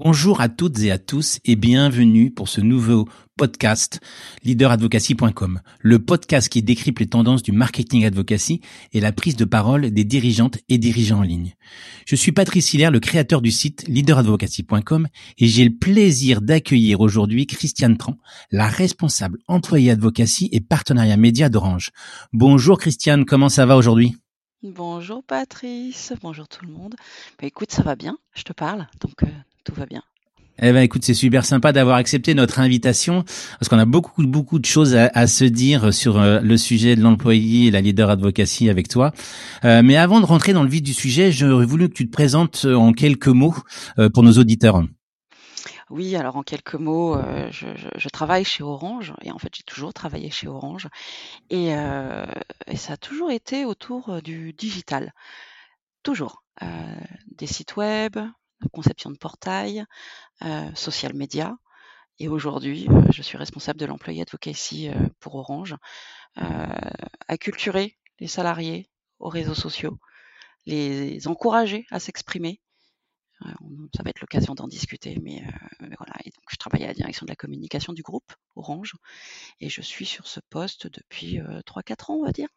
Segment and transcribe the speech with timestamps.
[0.00, 3.98] Bonjour à toutes et à tous et bienvenue pour ce nouveau podcast
[4.44, 8.60] leaderadvocacy.com, le podcast qui décrypte les tendances du marketing advocacy
[8.92, 11.56] et la prise de parole des dirigeantes et dirigeants en ligne.
[12.06, 17.48] Je suis Patrice Hilaire, le créateur du site leaderadvocacy.com et j'ai le plaisir d'accueillir aujourd'hui
[17.48, 18.18] Christiane Tran,
[18.52, 21.90] la responsable employée advocacy et partenariat média d'Orange.
[22.32, 24.14] Bonjour Christiane, comment ça va aujourd'hui?
[24.62, 26.94] Bonjour Patrice, bonjour tout le monde.
[27.40, 29.26] Bah, écoute, ça va bien, je te parle, donc euh,
[29.68, 30.02] tout va bien.
[30.60, 33.22] Eh ben écoute, c'est super sympa d'avoir accepté notre invitation
[33.60, 37.02] parce qu'on a beaucoup beaucoup de choses à, se dire sur euh, le sujet de
[37.02, 39.12] l'employé et la leader advocacy avec toi.
[39.64, 42.10] Euh, mais avant de rentrer dans le vif du sujet, j'aurais voulu que tu te
[42.10, 43.54] présentes en quelques mots
[44.00, 44.82] euh, pour nos auditeurs.
[45.90, 47.16] Oui, alors en quelques mots,
[47.50, 50.88] je, je, travaille chez Orange et en fait j'ai toujours travaillé chez Orange
[51.48, 55.14] et, et ça a toujours été autour du digital,
[56.02, 56.42] toujours.
[57.38, 58.18] des sites web,
[58.72, 59.84] conception de portail,
[60.42, 61.56] euh, social media.
[62.18, 65.76] Et aujourd'hui, euh, je suis responsable de l'employé advocacy euh, pour Orange,
[67.26, 69.98] acculturer les salariés aux réseaux sociaux,
[70.66, 72.60] les encourager à s'exprimer.
[73.40, 75.42] ça va être l'occasion d'en discuter, mais,
[75.80, 76.14] voilà.
[76.24, 78.94] Et donc, je travaille à la direction de la communication du groupe Orange
[79.58, 82.48] et je suis sur ce poste depuis 3-4 ans, on va dire.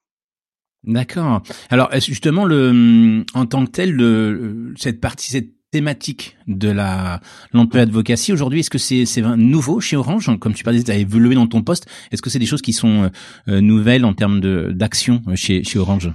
[0.83, 1.41] D'accord.
[1.71, 7.21] Alors justement, le, en tant que tel, le, cette partie, cette thématique de la
[7.53, 8.33] l'emploi advocacy.
[8.33, 10.29] Aujourd'hui Est-ce que c'est c'est nouveau chez Orange?
[10.39, 11.87] Comme tu parlais, tu as évolué dans ton poste.
[12.11, 13.09] Est-ce que c'est des choses qui sont
[13.47, 16.11] euh, nouvelles en termes de d'action chez chez Orange?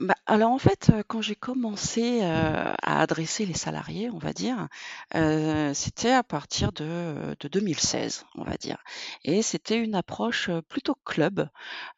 [0.00, 4.32] Bah, alors en fait, euh, quand j'ai commencé euh, à adresser les salariés, on va
[4.32, 4.68] dire,
[5.14, 8.82] euh, c'était à partir de, de 2016, on va dire.
[9.24, 11.48] Et c'était une approche plutôt club.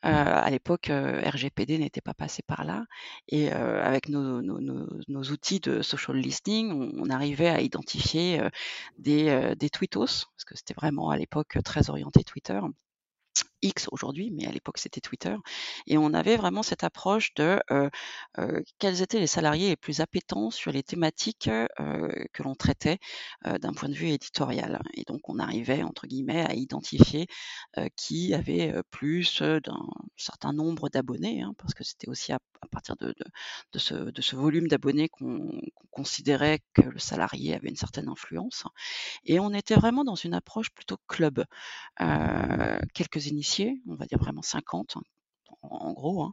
[0.02, 2.86] à l'époque, RGPD n'était pas passé par là.
[3.28, 8.40] Et avec nos, nos, nos, outils de social listening, on, arrivait à identifier
[8.98, 12.60] des, des tweetos, parce que c'était vraiment à l'époque très orienté Twitter.
[13.62, 15.36] X aujourd'hui, mais à l'époque c'était Twitter,
[15.86, 17.88] et on avait vraiment cette approche de euh,
[18.38, 22.98] euh, quels étaient les salariés les plus appétents sur les thématiques euh, que l'on traitait
[23.44, 24.82] d'un point de vue éditorial.
[24.94, 27.26] Et donc on arrivait entre guillemets à identifier
[27.96, 32.38] qui avait plus d'un certain nombre d'abonnés, hein, parce que c'était aussi à,
[32.70, 33.14] partir de,
[33.76, 35.60] ce, volume d'abonnés qu'on
[35.90, 38.64] considérait que le salarié avait une certaine influence.
[39.24, 41.44] Et on était vraiment dans une approche plutôt club.
[42.94, 44.96] quelques initiatives on va dire vraiment 50
[45.62, 46.32] en, gros, hein,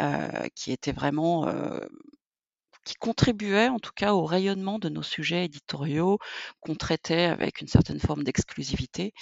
[0.00, 1.80] euh, qui étaient vraiment euh,
[2.84, 6.18] qui contribuaient en tout cas au rayonnement de nos sujets éditoriaux
[6.60, 9.12] qu'on traitait avec une certaine forme d'exclusivité.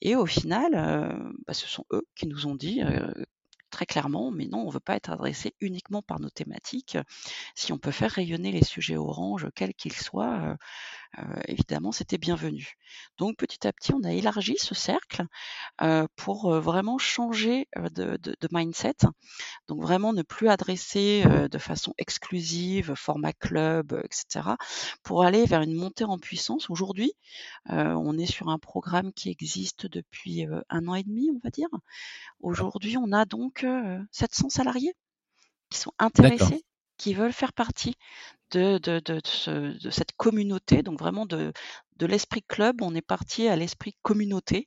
[0.00, 2.80] Et au final, euh, bah, ce sont eux qui nous ont dit
[3.70, 6.96] très clairement, mais non, on ne veut pas être adressé uniquement par nos thématiques.
[7.54, 10.56] Si on peut faire rayonner les sujets orange, quels qu'ils soient,
[11.46, 12.74] évidemment, c'était bienvenu.
[13.16, 15.24] Donc petit à petit, on a élargi ce cercle
[15.82, 18.18] euh, pour euh, vraiment changer de,
[18.52, 18.94] mindset.
[19.66, 24.50] Donc vraiment ne plus adresser de façon exclusive, format club, etc.,
[25.02, 26.70] pour aller vers une montée en puissance.
[26.70, 27.12] Aujourd'hui,
[27.66, 31.68] on est sur un programme qui existe depuis un an et demi, on va dire.
[32.40, 33.66] Aujourd'hui, on a donc
[34.12, 34.94] 700 salariés
[35.70, 36.64] qui sont intéressés
[36.98, 37.96] qui veulent faire partie
[38.50, 41.52] de, cette communauté, donc vraiment de,
[42.00, 44.66] l'esprit club, on est parti à l'esprit communauté.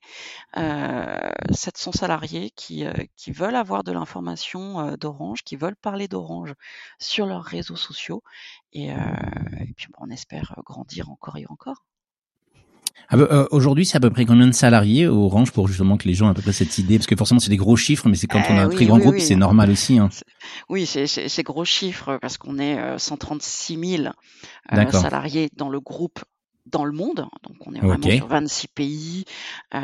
[0.57, 6.07] Euh, 700 salariés qui, euh, qui veulent avoir de l'information euh, d'Orange, qui veulent parler
[6.07, 6.53] d'Orange
[6.99, 8.23] sur leurs réseaux sociaux.
[8.73, 8.97] Et, euh,
[9.61, 11.83] et puis on espère grandir encore et encore.
[13.09, 15.97] Ah bah, euh, aujourd'hui, c'est à peu près combien de salariés au Orange pour justement
[15.97, 16.97] que les gens aient à peu près cette idée?
[16.97, 18.85] Parce que forcément, c'est des gros chiffres, mais c'est quand on a un eh très
[18.85, 19.99] grand groupe, c'est normal aussi.
[19.99, 20.09] Hein.
[20.69, 24.13] Oui, c'est gros chiffres parce qu'on est 136 euh, 000
[24.73, 26.19] euh, salariés dans le groupe
[26.65, 27.27] dans le monde.
[27.43, 29.25] Donc on est vraiment sur 26 pays
[29.73, 29.77] euh,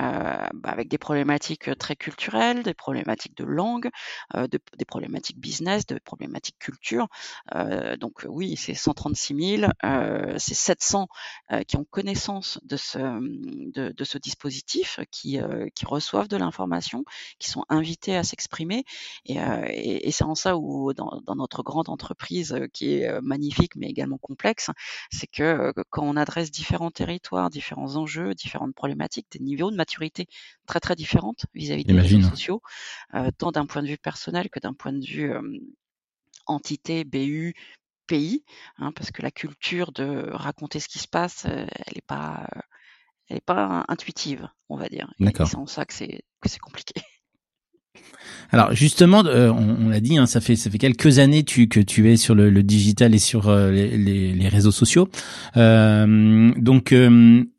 [0.53, 3.89] bah, avec des problématiques très culturelles, des problématiques de langue,
[4.35, 7.07] euh, de, des problématiques business, des problématiques culture.
[7.55, 11.07] Euh, donc oui, c'est 136 000, euh, c'est 700
[11.51, 16.37] euh, qui ont connaissance de ce, de, de ce dispositif, qui, euh, qui reçoivent de
[16.37, 17.03] l'information,
[17.39, 18.85] qui sont invités à s'exprimer.
[19.25, 23.75] Et, et, et c'est en ça où dans, dans, notre grande entreprise qui est magnifique
[23.75, 24.69] mais également complexe,
[25.11, 29.77] c'est que quand on adresse différents différents territoires, différents enjeux, différentes problématiques, des niveaux de
[29.77, 30.27] maturité
[30.65, 32.61] très très différentes vis-à-vis des réseaux sociaux,
[33.13, 35.33] euh, tant d'un point de vue personnel que d'un point de vue
[36.45, 37.53] entité, BU,
[38.07, 38.43] pays,
[38.77, 42.47] hein, parce que la culture de raconter ce qui se passe, euh, elle n'est pas,
[43.27, 45.13] elle est pas intuitive, on va dire.
[45.45, 47.01] C'est en ça que c'est que c'est compliqué.
[48.51, 51.79] Alors justement, euh, on, l'a dit, hein, ça fait ça fait quelques années tu, que
[51.79, 55.09] tu es sur le, digital et sur euh, les, réseaux sociaux.
[55.57, 56.95] Euh, donc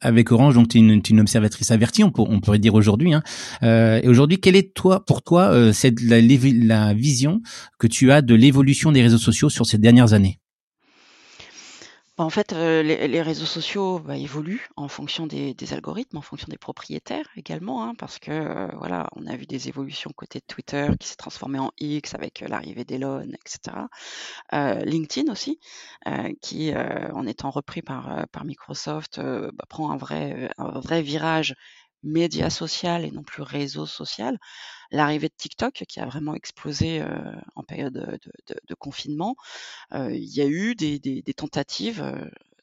[0.01, 3.13] avec Orange, donc tu es une, observatrice avertie, on, on pourrait dire aujourd'hui.
[3.13, 3.23] Hein.
[3.63, 7.41] et aujourd'hui, quelle est toi pour toi cette la, la vision
[7.79, 10.39] que tu as de l'évolution des réseaux sociaux sur ces dernières années?
[12.19, 16.49] Bah, en fait, euh, les, réseaux sociaux bah, évoluent en fonction des, algorithmes, en fonction
[16.51, 20.89] des propriétaires également, hein, parce que euh, voilà, on a vu des évolutions côté Twitter
[20.99, 23.87] qui s'est transformé en X avec euh, l'arrivée d'Elon, etc.
[24.53, 25.61] LinkedIn aussi,
[26.43, 31.55] qui en étant repris par, par Microsoft bah, prend un vrai, un vrai virage
[32.03, 34.39] média social et non plus réseau social.
[34.91, 37.03] L'arrivée de TikTok qui a vraiment explosé
[37.57, 39.37] en période de, confinement.
[39.93, 42.03] il y a eu des, tentatives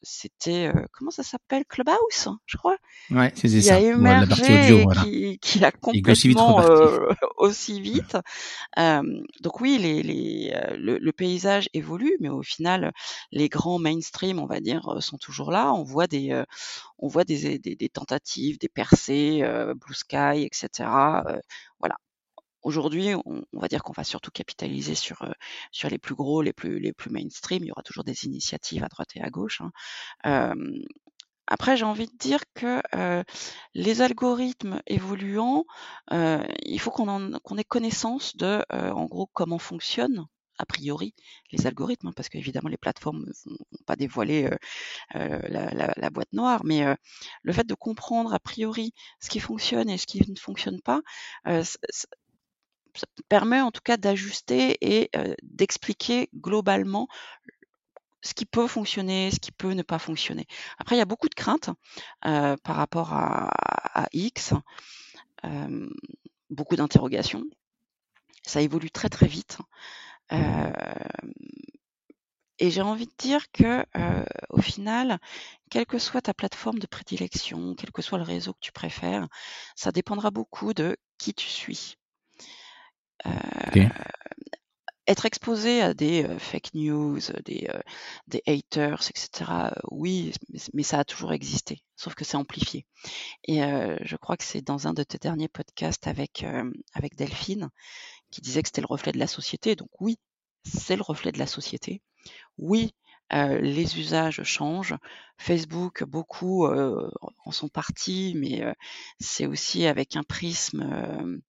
[0.06, 1.66] c'était comment ça s'appelle?
[1.66, 2.78] Clubhouse, je crois.
[3.12, 3.60] Ouais, c'est ça.
[3.60, 6.62] Qui a émergé, qui, qui, a complètement
[7.38, 8.18] aussi vite.
[8.78, 12.94] donc oui, les, les, le, le, paysage évolue, mais au final,
[13.32, 15.74] les grands mainstream, on va dire, sont toujours là.
[15.74, 16.44] On voit des,
[17.00, 19.44] on voit des, des, des tentatives, des percées,
[19.76, 20.90] Blue Sky, etc.
[21.80, 21.98] voilà.
[22.66, 25.32] Aujourd'hui, on, va dire qu'on va surtout capitaliser sur, euh,
[25.72, 27.64] sur les plus gros, les plus, les plus mainstream.
[27.64, 29.62] Il y aura toujours des initiatives à droite et à gauche.
[30.24, 30.56] Hein.
[31.46, 33.24] après, j'ai envie de dire que euh,
[33.76, 35.66] les algorithmes évoluant,
[36.12, 40.26] euh, il faut qu'on qu'on ait connaissance de, en gros, comment fonctionnent
[40.58, 41.14] a priori
[41.52, 44.50] les algorithmes, hein, parce qu'évidemment les plateformes ne vont pas dévoiler
[45.14, 46.86] la, la, boîte noire, mais
[47.44, 51.02] le fait de comprendre a priori ce qui fonctionne et ce qui ne fonctionne pas,
[52.96, 55.12] ça permet en tout cas d'ajuster et
[55.44, 57.08] d'expliquer globalement
[58.22, 60.48] ce qui peut fonctionner, ce qui peut ne pas fonctionner.
[60.80, 61.70] Après, il y a beaucoup de craintes
[62.22, 64.54] par rapport à, X,
[66.50, 67.44] beaucoup d'interrogations.
[68.44, 69.60] Ça évolue très très vite.
[72.58, 73.86] et j'ai envie de dire que,
[74.50, 75.20] au final,
[75.70, 79.28] quelle que soit ta plateforme de prédilection, quel que soit le réseau que tu préfères,
[79.76, 81.98] ça dépendra beaucoup de qui tu suis.
[83.26, 83.88] Euh,
[85.08, 87.70] être exposé à des fake news, des,
[88.28, 89.72] des haters, etc.
[89.92, 90.34] oui,
[90.74, 92.86] mais, ça a toujours existé, sauf que c'est amplifié.
[93.44, 96.44] Et je crois que c'est dans un de tes derniers podcasts avec,
[96.94, 97.70] avec Delphine
[98.32, 99.76] qui disait que c'était le reflet de la société.
[99.76, 100.18] Donc oui,
[100.64, 102.02] c'est le reflet de la société.
[102.58, 102.96] Oui,
[103.32, 104.96] les usages changent.
[105.38, 108.64] Facebook, beaucoup en sont partis, mais
[109.20, 111.40] c'est aussi avec un prisme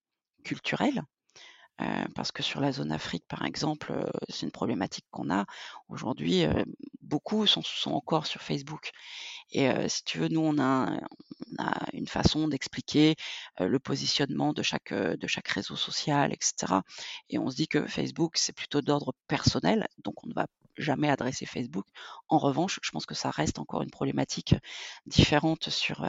[0.44, 1.02] culturel.
[1.82, 5.44] Euh, parce que sur la zone Afrique, par exemple, euh, c'est une problématique qu'on a
[5.88, 6.44] aujourd'hui.
[6.44, 6.64] Euh,
[7.02, 8.90] beaucoup sont, sont, encore sur Facebook.
[9.52, 13.14] Et si tu veux, nous, on a, on a une façon d'expliquer
[13.60, 16.80] le positionnement de chaque, de chaque réseau social, etc.
[17.30, 21.08] Et on se dit que Facebook, c'est plutôt d'ordre personnel, donc on ne va jamais
[21.08, 21.86] adresser Facebook.
[22.28, 24.54] En revanche, je pense que ça reste encore une problématique
[25.06, 26.04] différente sur,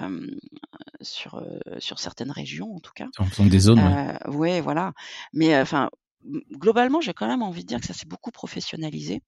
[1.01, 1.41] sur,
[1.79, 3.07] sur certaines régions, en tout cas.
[3.17, 3.79] En fonction des zones.
[3.79, 4.61] Euh, ouais.
[4.61, 4.93] voilà.
[5.33, 5.89] Mais enfin,
[6.51, 9.21] globalement, j'ai quand même envie de dire que ça s'est beaucoup professionnalisé.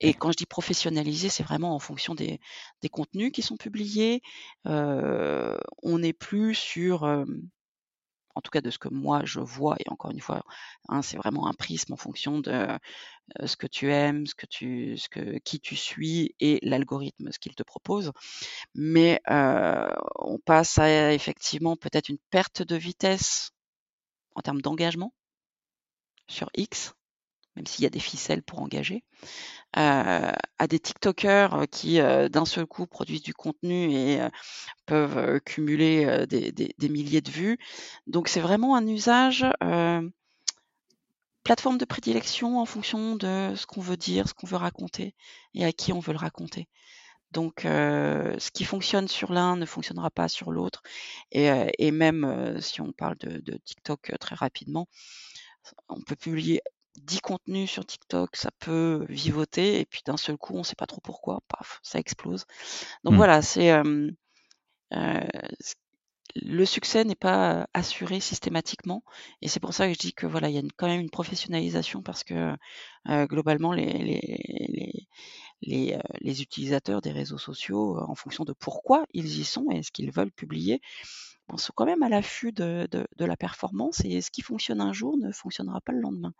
[0.00, 2.40] Et quand je dis professionnalisé, c'est vraiment en fonction des,
[2.82, 4.22] des contenus qui sont publiés.
[4.66, 7.04] Euh, on n'est plus sur,
[8.38, 10.44] en tout cas de ce que moi je vois, et encore une fois,
[10.88, 12.78] hein, c'est vraiment un prisme en fonction de euh,
[13.46, 17.40] ce que tu aimes, ce que tu, ce que, qui tu suis et l'algorithme, ce
[17.40, 18.12] qu'il te propose.
[18.74, 23.50] Mais euh, on passe à effectivement peut-être une perte de vitesse
[24.36, 25.12] en termes d'engagement
[26.28, 26.94] sur X,
[27.58, 29.04] même s'il y a des ficelles pour engager,
[29.76, 34.20] euh, à des TikTokers qui d'un seul coup produisent du contenu et
[34.86, 37.58] peuvent cumuler des, milliers de vues.
[38.06, 39.44] Donc c'est vraiment un usage
[41.44, 45.14] plateforme de prédilection en fonction de ce qu'on veut dire, ce qu'on veut raconter
[45.54, 46.68] et à qui on veut le raconter.
[47.32, 50.82] Donc, euh, ce qui fonctionne sur l'un ne fonctionnera pas sur l'autre.
[51.32, 54.88] Et, euh, même euh, si on parle de, TikTok très rapidement,
[55.88, 56.62] on peut publier
[56.98, 60.74] 10 contenus sur TikTok, ça peut vivoter, et puis d'un seul coup, on ne sait
[60.76, 62.44] pas trop pourquoi, paf, ça explose.
[63.04, 63.16] Donc mmh.
[63.16, 63.72] voilà, c'est
[66.34, 69.02] le succès n'est pas assuré systématiquement
[69.42, 71.10] et c'est pour ça que je dis que voilà il y a quand même une
[71.10, 72.54] professionnalisation parce que
[73.06, 75.08] globalement les les,
[75.62, 79.90] les, les, utilisateurs des réseaux sociaux en fonction de pourquoi ils y sont et ce
[79.90, 80.80] qu'ils veulent publier
[81.56, 85.16] sont quand même à l'affût de, de, la performance et ce qui fonctionne un jour
[85.16, 86.34] ne fonctionnera pas le lendemain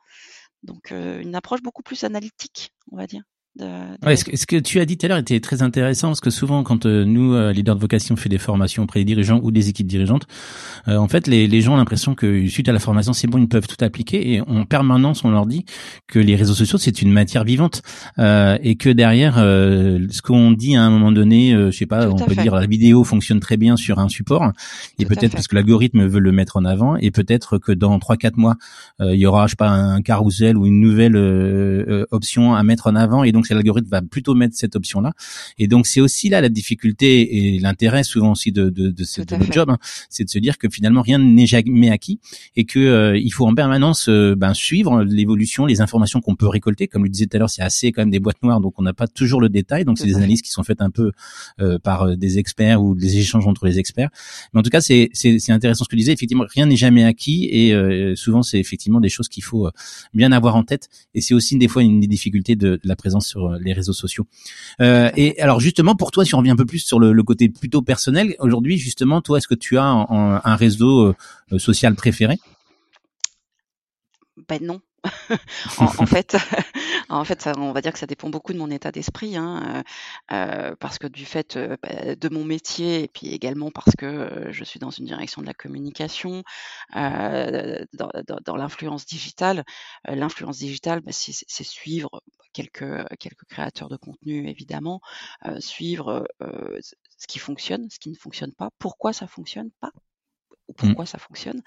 [0.62, 3.22] donc une approche beaucoup plus analytique on va dire
[4.04, 6.62] ouais, ce, que, tu as dit tout à l'heure était très intéressant parce que souvent
[6.62, 9.50] quand euh, nous euh, leaders de vocation on fait des formations auprès des dirigeants ou
[9.50, 10.26] des équipes dirigeantes,
[10.86, 13.38] euh, en fait les, les gens ont l'impression que suite à la formation c'est bon
[13.38, 15.64] ils peuvent tout appliquer et en permanence on leur dit
[16.06, 17.82] que les réseaux sociaux c'est une matière vivante.
[18.18, 22.34] Et que derrière ce qu'on dit à un moment donné, je sais pas, on peut
[22.34, 24.52] dire la vidéo fonctionne très bien sur un support
[24.98, 28.16] et peut-être parce que l'algorithme veut le mettre en avant et peut-être que dans trois
[28.16, 28.56] quatre mois
[29.00, 31.16] il y aura je sais pas un carousel ou une nouvelle
[32.10, 35.12] option à mettre en avant et donc l'algorithme va plutôt mettre cette option-là.
[35.58, 39.22] Et donc c'est aussi là la difficulté et l'intérêt souvent aussi de, de, de, ce,
[39.50, 39.78] job, hein,
[40.10, 42.20] c'est de se dire que finalement rien n'est jamais acquis
[42.56, 46.48] et que euh, il faut en permanence euh, ben, suivre l'évolution, les informations qu'on peut
[46.48, 46.88] récolter.
[46.88, 48.82] Comme le disait tout à l'heure, c'est assez quand même des boîtes noires, donc on
[48.82, 49.84] n'a pas toujours le détail.
[49.84, 51.12] Donc c'est des analyses qui sont faites un peu
[51.60, 54.10] euh, par des experts ou des échanges entre les experts.
[54.52, 56.12] Mais en tout cas, c'est c'est intéressant ce que tu disais.
[56.12, 57.72] Effectivement, rien n'est jamais acquis et
[58.16, 59.68] souvent c'est effectivement des choses qu'il faut
[60.14, 60.88] bien avoir en tête.
[61.14, 63.72] Et c'est aussi des fois une des difficultés de, de la présence sur euh, les
[63.72, 64.26] réseaux sociaux.
[64.80, 67.48] Euh, et alors justement, pour toi, si on revient un peu plus sur le, côté
[67.48, 71.14] plutôt personnel, aujourd'hui, justement, toi, est-ce que tu as un, réseau
[71.52, 72.38] euh, social préféré?
[74.48, 74.80] Ben non.
[75.78, 76.36] en, fait,
[77.08, 79.84] on va dire que ça dépend beaucoup de mon état d'esprit, hein,
[80.32, 84.06] euh, parce que du fait euh, bah, de mon métier et puis également parce que
[84.06, 86.42] euh, je suis dans une direction de la communication,
[86.94, 89.64] dans, l'influence digitale.
[90.04, 95.00] l'influence digitale, bah, c'est suivre quelques quelques créateurs de contenu évidemment,
[95.58, 99.92] suivre ce qui fonctionne, ce qui ne fonctionne pas, pourquoi ça fonctionne pas
[100.68, 100.74] ou mmh.
[100.76, 101.62] pourquoi ça fonctionne.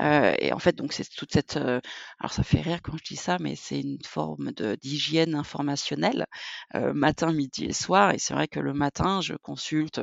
[0.00, 1.80] Euh, et en fait, donc c'est toute cette, euh,
[2.20, 6.26] alors ça fait rire quand je dis ça, mais c'est une forme d'hygiène informationnelle,
[6.74, 8.12] euh, matin, midi et soir.
[8.12, 10.00] Et c'est vrai que le matin, je consulte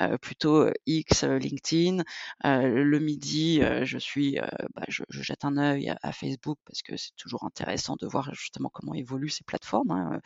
[0.00, 2.02] euh, plutôt X, LinkedIn.
[2.44, 4.38] le midi, je suis,
[4.74, 8.34] bah, je, je, jette un œil à, Facebook parce que c'est toujours intéressant de voir
[8.34, 9.90] justement comment évoluent ces plateformes.
[9.90, 10.20] Hein.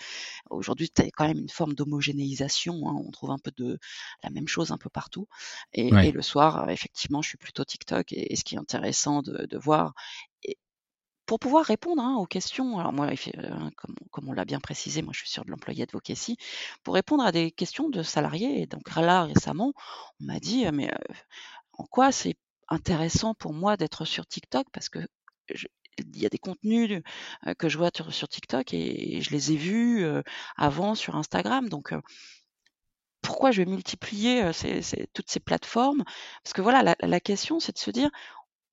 [0.51, 2.89] Aujourd'hui, tu as quand même une forme d'homogénéisation.
[2.89, 2.95] Hein.
[3.07, 3.79] On trouve un peu de
[4.23, 5.29] la même chose un peu partout.
[5.73, 9.59] Et, et le soir, effectivement, je suis plutôt TikTok et, ce qui est intéressant de,
[9.59, 9.95] voir.
[11.27, 13.71] Pour pouvoir répondre hein, aux questions, alors moi, euh,
[14.11, 16.37] comme, on l'a bien précisé, moi je suis sur de l'employé advocacy,
[16.83, 18.63] pour répondre à des questions de salariés.
[18.63, 19.73] Et donc là, récemment,
[20.21, 21.15] on m'a dit, mais euh,
[21.73, 22.37] en quoi c'est
[22.69, 24.67] intéressant pour moi d'être sur TikTok?
[24.73, 24.99] parce que
[25.99, 27.03] il y a des contenus
[27.47, 30.05] euh, que je vois sur, TikTok et, je les ai vus
[30.57, 31.69] avant sur Instagram.
[31.69, 31.95] Donc,
[33.25, 34.51] pourquoi je vais multiplier
[35.15, 36.05] toutes ces plateformes?
[36.45, 38.11] Parce que voilà, la, question, c'est de se dire,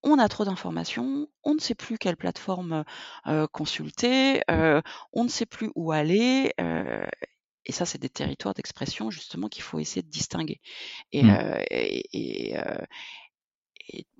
[0.03, 2.83] on a trop d'informations, on ne sait plus quelle plateforme
[3.51, 6.53] consulter, on ne sait plus où aller.
[7.65, 10.59] et ça, c'est des territoires d'expression justement qu'il faut essayer de distinguer.
[11.13, 12.55] Et, mmh et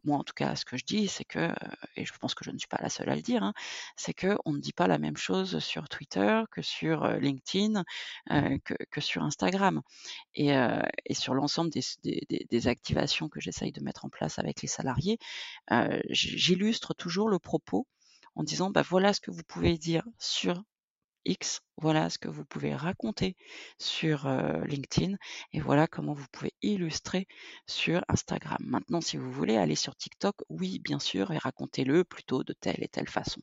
[0.04, 1.54] moi en tout cas ce que je dis c'est que
[1.96, 3.54] et je pense que je ne suis pas la seule à le dire hein,
[3.96, 7.84] c'est que on ne dit pas la même chose sur Twitter que sur LinkedIn
[8.64, 9.82] que, sur Instagram.
[10.36, 10.54] Et,
[11.14, 15.18] sur l'ensemble des, activations que j'essaye de mettre en place avec les salariés
[16.10, 17.88] j'illustre toujours le propos
[18.36, 20.64] en disant bah voilà ce que vous pouvez dire sur
[21.26, 23.36] X, voilà ce que vous pouvez raconter
[23.78, 24.28] sur
[24.66, 25.16] LinkedIn
[25.54, 27.28] et voilà comment vous pouvez illustrer
[27.68, 28.58] sur Instagram.
[28.62, 32.84] Maintenant, si vous voulez aller sur TikTok, oui, bien sûr, et racontez-le plutôt de telle
[32.84, 33.42] et telle façon.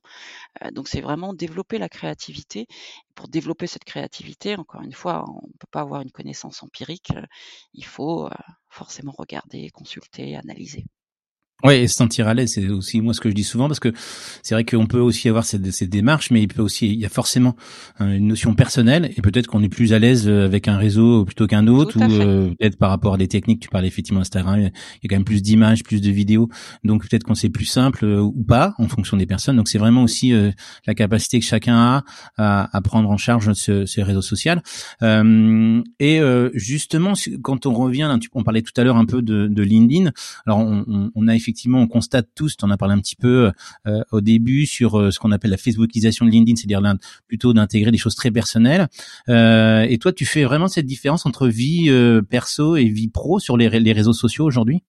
[0.72, 2.66] donc, c'est vraiment développer la créativité.
[3.14, 7.12] Pour développer cette créativité, encore une fois, on ne peut pas avoir une connaissance empirique.
[7.74, 8.28] il faut
[8.70, 10.84] forcément regarder, consulter, analyser.
[11.64, 13.80] Ouais, et se sentir à l'aise, c'est aussi moi ce que je dis souvent parce
[13.80, 13.92] que
[14.44, 17.04] c'est vrai qu'on peut aussi avoir ces, ces, démarches, mais il peut aussi, il y
[17.04, 17.56] a forcément
[17.98, 21.24] hein, une notion personnelle et peut-être qu'on est plus à l'aise euh, avec un réseau
[21.24, 23.58] plutôt qu'un autre ou euh, peut-être par rapport à des techniques.
[23.58, 24.70] Tu parlais effectivement Instagram, il y a
[25.08, 26.48] quand même plus d'images, plus de vidéos,
[26.84, 29.56] donc peut-être qu'on c'est plus simple euh, ou pas en fonction des personnes.
[29.56, 30.32] Donc c'est vraiment aussi
[30.86, 32.04] la capacité que chacun a
[32.36, 34.62] à, à prendre en charge ce, ce réseau social.
[35.02, 36.20] et
[36.54, 40.12] justement, quand on revient, on parlait tout à l'heure un peu de, de LinkedIn.
[40.46, 43.52] Alors on, on a effectivement, on constate tous, tu en as parlé un petit peu
[43.86, 46.82] euh, au début sur euh, ce qu'on appelle la Facebookisation de LinkedIn, c'est-à-dire
[47.26, 48.88] plutôt d'intégrer des choses très personnelles.
[49.28, 51.90] Euh, et toi, tu fais vraiment cette différence entre vie
[52.28, 54.82] perso et vie pro sur les, réseaux sociaux aujourd'hui?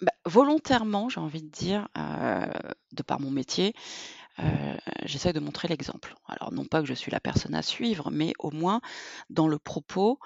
[0.00, 3.74] Bah, Volontairement, j'ai envie de dire, de par mon métier,
[5.04, 6.14] j'essaie de montrer l'exemple.
[6.26, 8.80] Alors non pas que je suis la personne à suivre, mais au moins
[9.30, 10.18] dans le propos,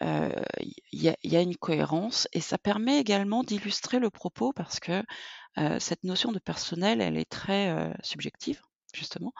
[0.00, 5.02] il y a une cohérence et ça permet également d'illustrer le propos parce que,
[5.78, 8.60] cette notion de personnel, elle est très, subjective,
[8.94, 9.32] justement.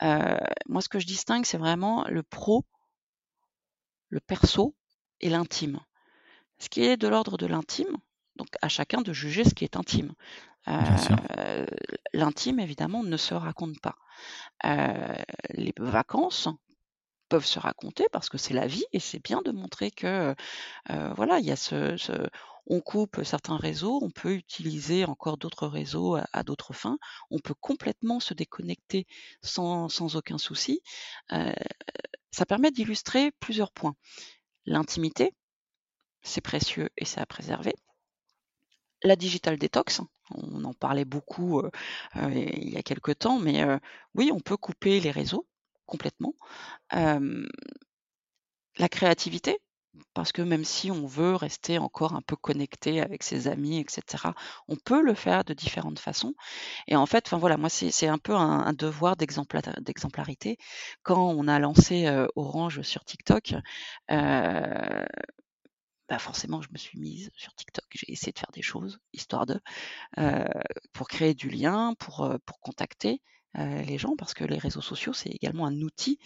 [0.00, 2.64] moi, ce que je distingue, c'est vraiment le pro
[4.10, 4.74] le perso
[5.20, 5.80] et l'intime.
[6.58, 7.96] Ce qui est de l'ordre de l'intime,
[8.36, 10.12] donc à chacun de juger ce qui est intime.
[12.12, 13.96] l'intime, évidemment, ne se raconte pas.
[15.54, 16.48] les vacances
[17.30, 20.34] peuvent se raconter parce que c'est la vie et c'est bien de montrer que
[20.88, 21.96] voilà, il y a ce,
[22.66, 26.98] on coupe certains réseaux, on peut utiliser encore d'autres réseaux à, d'autres fins,
[27.30, 29.06] on peut complètement se déconnecter
[29.42, 30.82] sans, sans aucun souci.
[32.30, 33.96] ça permet d'illustrer plusieurs points.
[34.66, 35.34] L'intimité,
[36.22, 37.74] c'est précieux et c'est à préserver.
[39.02, 41.62] La digital detox, on en parlait beaucoup
[42.14, 43.64] il y a quelque temps, mais
[44.14, 45.46] oui, on peut couper les réseaux
[45.90, 46.34] complètement.
[48.78, 49.58] la créativité,
[50.14, 54.32] parce que même si on veut rester encore un peu connecté avec ses amis, etc.,
[54.68, 56.34] on peut le faire de différentes façons.
[56.86, 60.56] Et en fait, voilà, moi c'est un peu un, devoir d'exemplarité.
[61.02, 63.54] Quand on a lancé Orange sur TikTok,
[66.08, 67.84] bah forcément, je me suis mise sur TikTok.
[67.92, 69.60] J'ai essayé de faire des choses, histoire de,
[70.92, 73.22] pour créer du lien, pour contacter
[73.54, 76.18] les gens, parce que les réseaux sociaux, c'est également un outil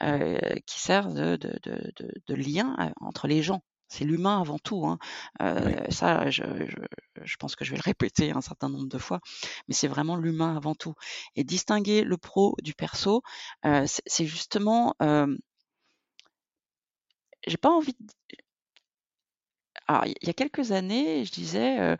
[0.00, 1.92] qui sert de, de, de,
[2.26, 3.62] de, lien entre les gens.
[3.88, 4.86] C'est l'humain avant tout.
[4.86, 4.98] Hein.
[5.90, 6.76] Ça, je, je,
[7.24, 9.20] je, pense que je vais le répéter un certain nombre de fois,
[9.66, 10.94] mais c'est vraiment l'humain avant tout.
[11.36, 13.22] Et distinguer le pro du perso,
[13.64, 14.94] c'est justement
[17.46, 18.36] j'ai pas envie de,
[19.86, 21.96] alors, il y a quelques années, je disais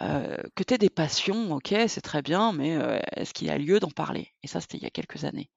[0.00, 2.70] que tu aies des passions, ok, c'est très bien, mais
[3.12, 4.32] est-ce qu'il y a lieu d'en parler?
[4.42, 5.50] Et ça, c'était il y a quelques années.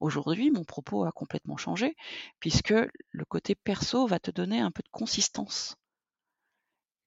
[0.00, 1.96] Aujourd'hui, mon propos a complètement changé,
[2.40, 2.74] puisque
[3.10, 5.76] le côté perso va te donner un peu de consistance.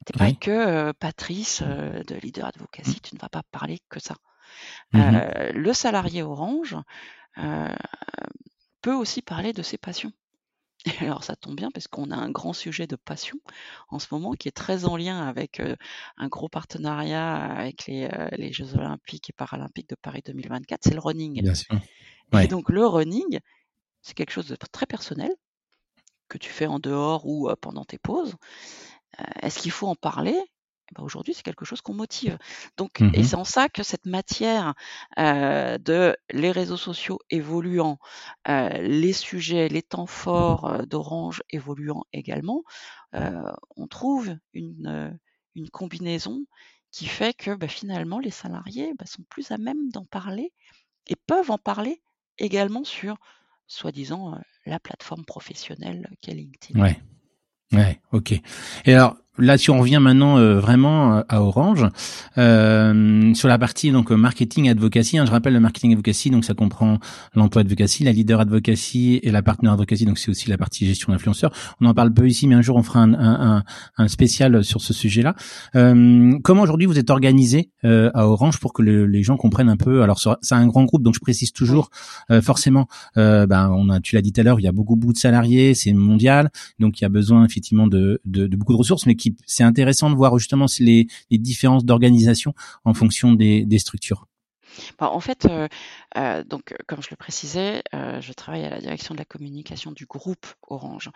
[0.05, 3.01] T'es pas que Patrice de Leader Advocacy, mmh.
[3.03, 4.15] tu ne vas pas parler que ça.
[4.93, 5.19] Mmh
[5.53, 6.77] le salarié Orange
[8.81, 10.13] peut aussi parler de ses passions.
[11.01, 13.37] alors ça tombe bien parce qu'on a un grand sujet de passion
[13.89, 15.61] en ce moment qui est très en lien avec
[16.17, 20.99] un gros partenariat avec les, les, Jeux olympiques et paralympiques de Paris 2024, c'est le
[20.99, 21.41] running.
[21.41, 21.75] Bien sûr.
[22.41, 23.39] Et donc le running,
[24.01, 25.31] c'est quelque chose de très personnel
[26.27, 28.35] que tu fais en dehors ou pendant tes pauses.
[29.41, 30.37] Est-ce qu'il faut en parler
[30.95, 32.37] ben, aujourd'hui, c'est quelque chose qu'on motive.
[32.77, 34.73] Donc, et mmh c'est en ça que cette matière
[35.17, 37.99] de les réseaux sociaux évoluant,
[38.47, 42.63] les sujets, les temps forts d'Orange évoluant également,
[43.13, 45.19] on trouve une,
[45.55, 46.45] une combinaison
[46.91, 50.53] qui fait que bah, finalement les salariés bah, sont plus à même d'en parler
[51.07, 52.01] et peuvent en parler
[52.37, 53.17] également sur,
[53.67, 56.79] soi-disant, la plateforme professionnelle qu'est LinkedIn.
[56.79, 57.01] Ouais.
[57.73, 58.31] Ouais, ok.
[58.85, 61.85] Et alors, là, si on revient maintenant euh, vraiment euh, à Orange,
[62.37, 66.53] euh, sur la partie donc marketing advocacy, hein, je rappelle le marketing advocacy, donc ça
[66.53, 66.99] comprend
[67.35, 71.11] l'emploi advocacy, la leader advocacy et la partner advocacy, donc c'est aussi la partie gestion
[71.11, 71.51] d'influenceurs.
[71.81, 73.63] On en parle peu ici, mais un jour on fera un, un,
[73.97, 75.35] un spécial sur ce sujet-là.
[75.75, 79.77] Euh, comment aujourd'hui vous êtes organisé euh, à Orange pour que les gens comprennent un
[79.77, 80.01] peu?
[80.01, 81.89] Alors c'est un grand groupe, donc je précise toujours
[82.41, 82.87] forcément.
[83.15, 85.17] ben on a, tu l'as dit tout à l'heure, il y a beaucoup beaucoup de
[85.17, 89.05] salariés, c'est mondial, donc il y a besoin effectivement de, de, de beaucoup de ressources,
[89.05, 92.53] mais qui c'est intéressant de voir justement les, les différences d'organisation
[92.85, 94.27] en fonction des, structures.
[94.99, 95.67] Bah, en fait, euh,
[96.17, 99.91] euh, donc, comme je le précisais, euh, je travaille à la direction de la communication
[99.91, 101.09] du groupe Orange.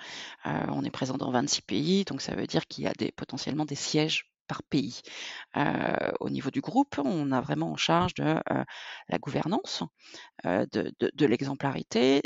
[0.45, 3.75] on est présent dans 26 pays, donc ça veut dire qu'il y a potentiellement des
[3.75, 5.01] sièges par pays.
[6.19, 8.35] au niveau du groupe, on a vraiment en charge de
[9.09, 9.83] la gouvernance,
[10.43, 12.21] de l'exemplarité,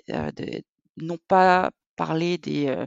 [0.98, 2.86] non pas parler des,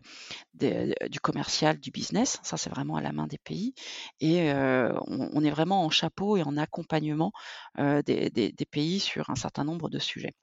[1.08, 2.38] du commercial, du business.
[2.42, 3.74] Ça, c'est vraiment à la main des pays.
[4.20, 7.32] Et on, est vraiment en chapeau et en accompagnement
[7.76, 10.34] des, des, pays sur un certain nombre de sujets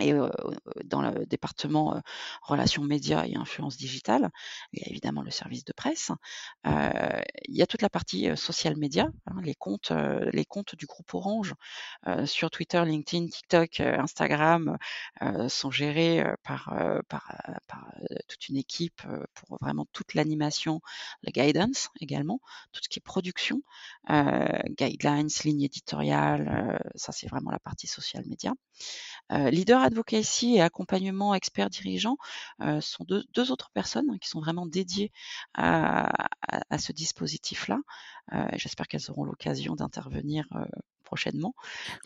[0.00, 0.12] et
[0.84, 2.00] dans le département
[2.42, 4.30] relations médias et influence digitale,
[4.72, 6.10] il y a évidemment le service de presse.
[6.64, 9.92] il y a toute la partie social média, hein, les comptes,
[10.32, 11.54] les comptes du groupe Orange
[12.24, 14.78] sur Twitter, LinkedIn, TikTok, Instagram
[15.48, 16.74] sont gérés par,
[17.08, 17.32] par,
[18.28, 19.02] toute une équipe
[19.34, 20.80] pour vraiment toute l'animation,
[21.22, 22.40] la guidance également,
[22.72, 23.62] tout ce qui est production,
[24.08, 28.52] guidelines, lignes éditoriales, ça c'est vraiment la partie social média.
[29.30, 32.16] Leader advocacy et accompagnement expert dirigeant
[32.60, 35.12] euh, sont deux, deux, autres personnes hein, qui sont vraiment dédiées
[35.54, 36.10] à,
[36.70, 37.78] à, ce dispositif-là.
[38.32, 40.64] Euh, J'espère qu'elles auront l'occasion d'intervenir euh,
[41.04, 41.54] prochainement.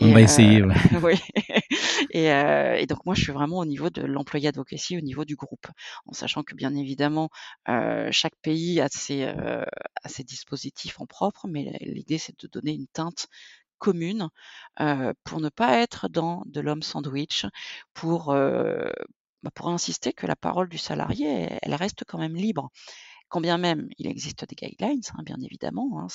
[0.01, 0.63] On va essayer.
[0.63, 0.75] Ouais.
[1.03, 1.15] oui.
[2.11, 5.25] et, euh, et, donc moi, je suis vraiment au niveau de l'employé advocacy, au niveau
[5.25, 5.69] du groupe,
[6.07, 7.31] en sachant que bien évidemment,
[7.69, 12.73] euh, chaque pays a ses, a ses dispositifs en propre, mais l'idée c'est de donner
[12.73, 13.29] une teinte
[13.79, 14.29] commune
[15.25, 17.47] pour ne pas être dans de l'homme sandwich,
[17.95, 22.71] pour, bah, pour insister que la parole du salarié, elle reste quand même libre.
[23.29, 26.07] Quand bien même il existe des guidelines, hein, bien évidemment, hein,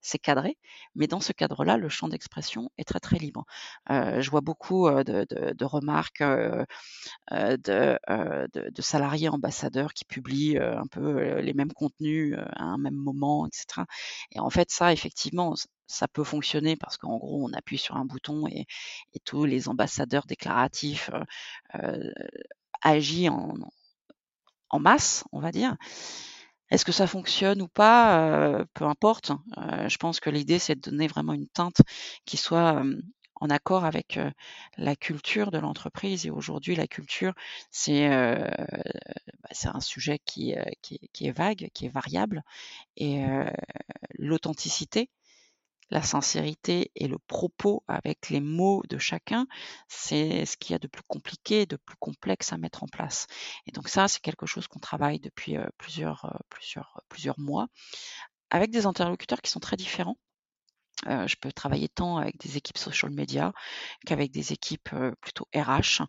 [0.00, 0.58] c'est cadré,
[0.94, 3.44] mais dans ce cadre-là, le champ d'expression est très très libre.
[3.90, 6.22] Euh, je vois beaucoup de, remarques
[7.30, 7.96] de,
[8.80, 13.86] salariés ambassadeurs qui publient un peu les mêmes contenus à un même moment, etc.
[14.32, 15.54] Et en fait, ça, effectivement,
[15.86, 18.66] ça peut fonctionner parce qu'en gros, on appuie sur un bouton et,
[19.24, 21.10] tous les ambassadeurs déclaratifs
[22.82, 23.54] agissent en,
[24.70, 25.76] en masse, on va dire.
[26.70, 28.64] Est-ce que ça fonctionne ou pas?
[28.74, 29.32] Peu importe.
[29.56, 31.80] je pense que l'idée, c'est de donner vraiment une teinte
[32.24, 32.82] qui soit
[33.40, 34.18] en accord avec
[34.76, 36.26] la culture de l'entreprise.
[36.26, 37.34] Et aujourd'hui, la culture,
[37.70, 42.42] c'est bah, un sujet qui, qui, est vague, qui est variable.
[42.96, 43.22] Et
[44.18, 45.10] l'authenticité,
[45.90, 49.46] la sincérité et le propos avec les mots de chacun,
[49.88, 53.26] c'est ce qu'il y a de plus compliqué, de plus complexe à mettre en place.
[53.66, 57.68] Et donc ça, c'est quelque chose qu'on travaille depuis plusieurs, plusieurs, plusieurs mois
[58.50, 60.16] avec des interlocuteurs qui sont très différents.
[61.06, 63.52] je peux travailler tant avec des équipes social media
[64.06, 66.04] qu'avec des équipes plutôt RH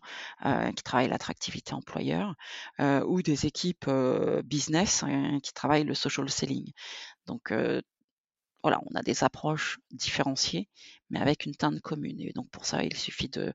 [0.74, 2.34] qui travaillent l'attractivité employeur
[2.78, 3.90] ou des équipes
[4.44, 6.72] business hein, qui travaillent le social selling.
[7.26, 7.52] Donc
[8.62, 10.68] voilà, on a des approches différenciées,
[11.10, 12.20] mais avec une teinte commune.
[12.20, 13.52] Et donc pour ça, il suffit de,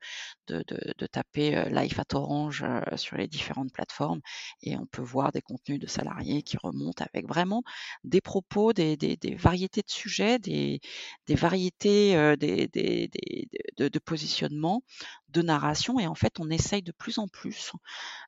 [1.12, 4.22] taper euh, Life at Orange euh, sur les différentes plateformes
[4.62, 7.64] et on peut voir des contenus de salariés qui remontent avec vraiment
[8.04, 8.98] des propos, des,
[9.38, 10.82] variétés de sujets, des,
[11.30, 14.84] variétés euh, de, positionnement,
[15.30, 16.00] de narration.
[16.00, 17.72] Et en fait, on essaye de plus en plus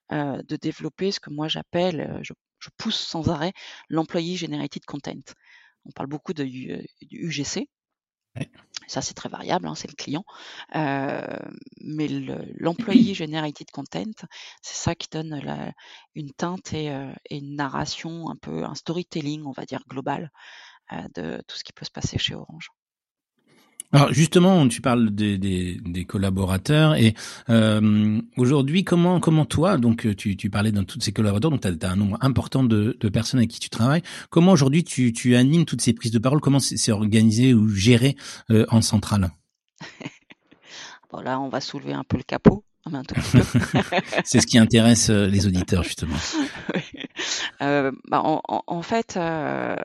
[0.09, 2.33] de développer ce que moi j'appelle, je,
[2.77, 3.53] pousse sans arrêt,
[3.89, 5.33] l'employee generated content.
[5.87, 7.69] On parle beaucoup de, du UGC.
[8.87, 10.23] Ça, c'est très variable, hein, c'est le client.
[10.75, 11.39] Euh,
[11.81, 14.11] mais l'employé generated content,
[14.61, 15.73] c'est ça qui donne
[16.15, 20.31] une teinte euh, et, une narration, un peu un storytelling, on va dire, global
[20.93, 22.69] euh, de tout ce qui peut se passer chez Orange.
[23.93, 27.13] Alors justement, tu parles des, des, des collaborateurs et
[27.49, 31.85] euh, aujourd'hui, comment comment toi, donc tu, tu parlais dans tous ces collaborateurs, donc tu
[31.85, 34.01] as, un nombre important de, de, personnes avec qui tu travailles.
[34.29, 36.41] Comment aujourd'hui tu, tu animes toutes ces prises de parole?
[36.41, 38.17] Comment c'est organisé ou géré
[38.51, 39.29] euh, en centrale?
[41.09, 42.65] Bon là, on va soulever un peu le capot.
[44.23, 46.17] c'est ce qui intéresse euh, les auditeurs justement.
[47.63, 49.75] Euh, bah, en, en, fait, euh,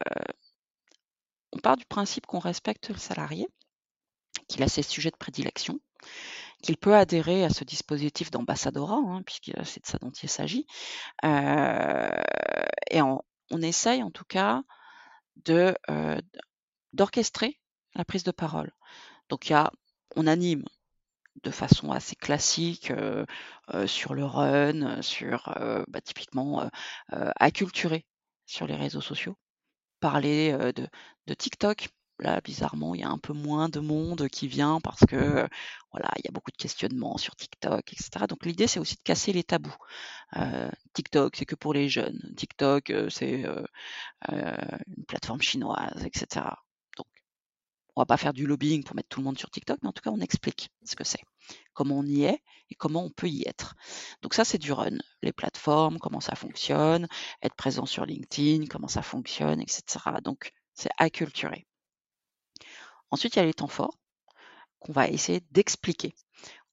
[1.52, 3.46] on part du principe qu'on respecte le salarié
[4.52, 5.80] qu'il a ses sujets de prédilection,
[6.62, 10.66] qu'il peut adhérer à ce dispositif d'ambassadora, hein, puisque c'est de ça dont il s'agit.
[11.24, 12.10] Euh,
[12.90, 13.22] et on,
[13.60, 14.62] essaye en tout cas
[15.50, 16.18] euh,
[16.92, 17.60] d'orchestrer
[17.94, 18.72] la prise de parole.
[19.28, 19.52] Donc
[20.16, 20.64] on anime
[21.42, 23.26] de façon assez classique euh,
[23.86, 25.54] sur le run, sur
[25.88, 26.68] bah, typiquement
[27.10, 28.06] acculturer
[28.46, 29.36] sur les réseaux sociaux,
[30.00, 34.80] parler de TikTok, Là, bizarrement, il y a un peu moins de monde qui vient
[34.80, 35.48] parce que
[35.90, 38.26] voilà, il y a beaucoup de questionnements sur TikTok, etc.
[38.28, 39.74] Donc l'idée, c'est aussi de casser les tabous.
[40.36, 42.20] Euh, TikTok, c'est que pour les jeunes.
[42.36, 44.56] TikTok, euh, c'est euh,
[44.96, 46.46] une plateforme chinoise, etc.
[46.96, 47.06] Donc,
[47.96, 49.92] on va pas faire du lobbying pour mettre tout le monde sur TikTok, mais en
[49.92, 51.22] tout cas, on explique ce que c'est,
[51.74, 53.74] comment on y est et comment on peut y être.
[54.22, 54.98] Donc ça, c'est du run.
[55.22, 57.08] Les plateformes, comment ça fonctionne,
[57.42, 59.82] être présent sur LinkedIn, comment ça fonctionne, etc.
[60.22, 61.66] Donc, c'est acculturer.
[63.12, 63.98] Ensuite, il y a les temps forts
[64.80, 66.14] qu'on va essayer d'expliquer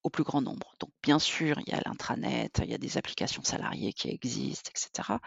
[0.04, 0.74] au plus grand nombre.
[0.80, 4.72] Donc, bien sûr, il y a l'intranet, il y a des applications salariées qui existent,
[4.72, 5.20] etc.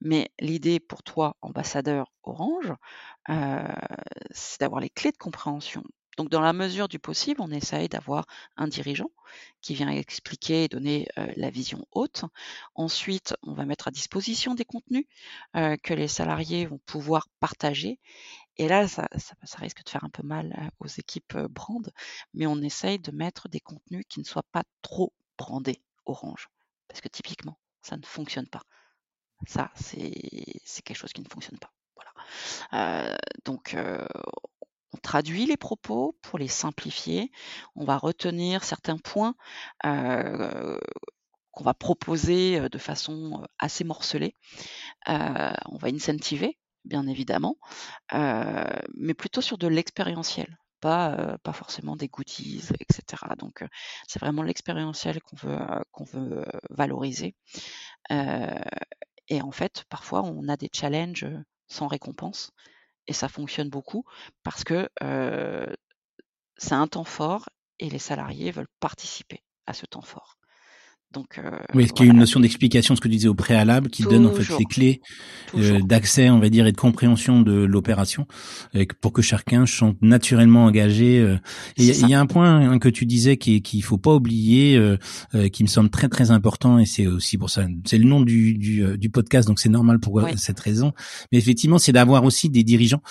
[0.00, 2.72] Mais l'idée pour toi, ambassadeur Orange,
[3.28, 3.66] euh,
[4.30, 5.82] c'est d'avoir les clés de compréhension.
[6.18, 9.10] Donc, dans la mesure du possible, on essaye d'avoir un dirigeant
[9.62, 12.24] qui vient expliquer et donner euh, la vision haute.
[12.74, 15.06] Ensuite, on va mettre à disposition des contenus
[15.56, 17.98] euh, que les salariés vont pouvoir partager
[18.56, 19.08] et là, ça,
[19.56, 21.90] risque de faire un peu mal aux équipes brand,
[22.34, 26.48] mais on essaye de mettre des contenus qui ne soient pas trop brandés orange.
[26.88, 28.62] Parce que typiquement, ça ne fonctionne pas.
[29.46, 30.12] Ça, c'est
[30.84, 31.72] quelque chose qui ne fonctionne pas.
[31.96, 33.18] Voilà.
[33.44, 33.76] donc,
[34.92, 37.32] on traduit les propos pour les simplifier.
[37.74, 39.34] On va retenir certains points
[39.82, 44.36] qu'on va proposer de façon assez morcelée.
[45.06, 47.56] on va incentiver bien évidemment,
[48.14, 48.64] euh,
[48.94, 53.34] mais plutôt sur de l'expérientiel, pas, euh, pas forcément des goodies, etc.
[53.38, 53.68] Donc, euh,
[54.08, 55.58] c'est vraiment l'expérientiel qu'on veut,
[55.92, 57.34] qu'on veut valoriser.
[59.28, 61.26] et en fait, parfois, on a des challenges
[61.68, 62.52] sans récompense,
[63.06, 64.04] et ça fonctionne beaucoup
[64.44, 64.88] parce que
[66.56, 70.38] c'est un temps fort et les salariés veulent participer à ce temps fort.
[71.12, 73.34] Donc, euh, oui, est-ce qu'il y a une notion d'explication, ce que tu disais au
[73.34, 75.00] préalable, qui donne en fait les clés
[75.56, 78.26] euh, d'accès, on va dire, et de compréhension de l'opération,
[79.00, 81.20] pour que chacun chante naturellement engagé.
[81.20, 81.36] Euh.
[81.76, 84.76] Et il y, a un point hein, que tu disais qu'il ne faut pas oublier,
[84.76, 84.96] euh,
[85.48, 88.54] qui me semble très très important, et c'est aussi pour ça, c'est le nom du,
[88.54, 90.92] du, du podcast, donc c'est normal pour cette raison.
[91.30, 93.02] Mais effectivement, c'est d'avoir aussi des dirigeants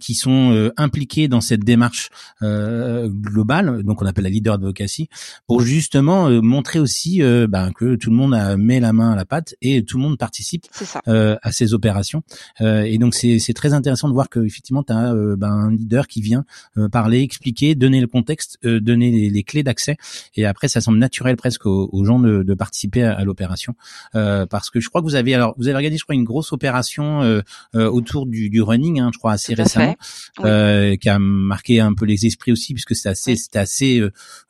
[0.00, 2.10] qui sont impliqués dans cette démarche
[2.40, 5.08] globale, donc on appelle la leader advocacy,
[5.46, 9.24] pour justement montrer aussi ben, que tout le monde a, met la main à la
[9.24, 10.66] pâte et tout le monde participe
[11.08, 12.22] euh, à ces opérations.
[12.60, 15.70] Euh, et donc c'est très intéressant de voir que effectivement tu as euh, ben, un
[15.70, 16.44] leader qui vient
[16.90, 19.96] parler, expliquer, donner le contexte, donner les, les clés d'accès.
[20.36, 23.74] Et après ça semble naturel presque aux, gens de, de, participer à, l'opération
[24.12, 26.52] parce que je crois que vous avez alors vous avez regardé je crois une grosse
[26.52, 27.42] opération
[27.74, 29.96] autour du, du running, hein, je crois assez récemment,
[30.36, 34.02] qui a marqué un peu les esprits aussi puisque c'est assez c'était assez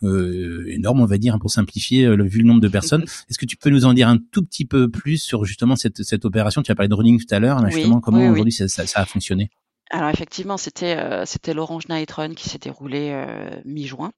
[0.03, 3.47] énorme on va dire hein, pour simplifier le, vu le nombre de personnes Est-ce que
[3.47, 6.63] tu peux nous en dire un tout petit peu plus sur justement cette, cette opération?
[6.63, 9.51] Tu as parlé de running tout à l'heure, justement, comment aujourd'hui ça, ça, a fonctionné?
[9.91, 14.13] Alors effectivement, c'était euh, c'était l'Orange Night Run qui s'est déroulé euh, mi-juin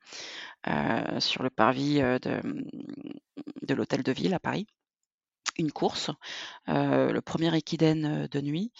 [0.68, 2.40] euh, sur le parvis de,
[3.66, 4.66] de l'hôtel de ville à Paris
[5.56, 6.10] une course,
[6.66, 8.72] le premier équidène de nuit,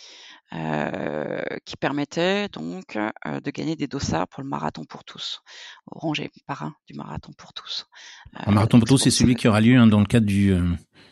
[0.51, 5.43] qui permettait donc de gagner des dossards pour le marathon pour tous.
[5.91, 7.87] Orange est parrain du marathon pour tous.
[8.35, 10.55] Un marathon pour tous, c'est celui qui aura lieu hein, dans le cadre du,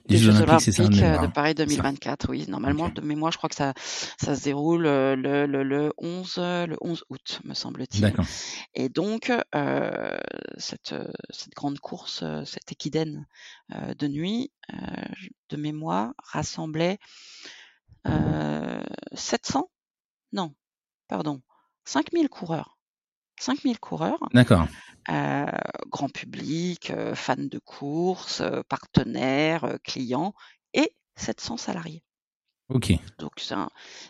[0.07, 2.47] des, Jeux, Olympiques, c'est ça de, Paris 2024, oui.
[2.49, 5.15] Normalement, de mémoire, je crois que ça, ça se déroule le,
[5.47, 8.01] le, le 11, le 11 août, me semble-t-il.
[8.01, 8.25] D'accord.
[8.75, 10.19] Et donc, euh,
[10.57, 10.95] cette,
[11.31, 13.27] cette grande course, cette équidène
[13.75, 14.77] euh, de nuit, euh,
[15.51, 16.99] de mémoire, rassemblait
[18.07, 19.71] euh, 700
[20.33, 20.55] Non,
[21.09, 21.41] pardon,
[21.85, 22.79] 5000 coureurs.
[23.39, 24.19] 5000 coureurs.
[24.35, 24.67] D'accord.
[25.09, 25.47] Euh,
[25.89, 30.33] grand public, euh, fans de course, euh, partenaires, clients
[30.75, 32.05] et 700 salariés.
[32.69, 32.93] Ok.
[33.19, 33.33] Donc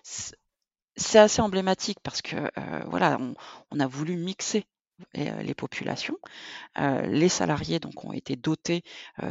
[0.02, 2.36] c'est assez emblématique parce que
[2.88, 3.18] voilà,
[3.70, 4.66] on, a voulu mixer
[5.14, 6.16] les, populations.
[6.76, 8.84] les salariés donc ont été dotés